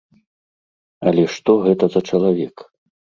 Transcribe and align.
Але 1.11 1.25
што 1.35 1.51
гэта 1.65 1.89
за 1.97 2.01
чалавек? 2.13 2.55